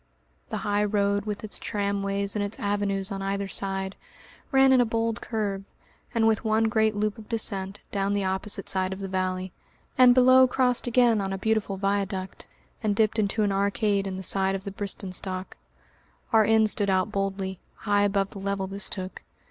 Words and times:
The 0.49 0.57
high 0.65 0.83
road, 0.83 1.25
with 1.27 1.43
its 1.43 1.59
tramways 1.59 2.35
and 2.35 2.43
its 2.43 2.57
avenues 2.57 3.11
on 3.11 3.21
either 3.21 3.47
side, 3.47 3.95
ran 4.51 4.73
in 4.73 4.81
a 4.81 4.83
bold 4.85 5.21
curve, 5.21 5.63
and 6.15 6.25
with 6.27 6.43
one 6.43 6.63
great 6.63 6.95
loop 6.95 7.19
of 7.19 7.29
descent, 7.29 7.81
down 7.91 8.15
the 8.15 8.23
opposite 8.23 8.67
side 8.67 8.93
of 8.93 8.99
the 8.99 9.07
valley, 9.07 9.51
and 9.99 10.15
below 10.15 10.47
crossed 10.47 10.87
again 10.87 11.21
on 11.21 11.31
a 11.31 11.37
beautiful 11.37 11.77
viaduct, 11.77 12.47
and 12.81 12.95
dipped 12.95 13.19
into 13.19 13.43
an 13.43 13.51
arcade 13.51 14.07
in 14.07 14.17
the 14.17 14.23
side 14.23 14.55
of 14.55 14.63
the 14.63 14.71
Bristenstock. 14.71 15.55
Our 16.33 16.45
inn 16.45 16.65
stood 16.65 16.89
out 16.89 17.11
boldly, 17.11 17.59
high 17.75 18.01
above 18.01 18.31
the 18.31 18.39
level 18.39 18.65
this 18.65 18.89
took. 18.89 19.21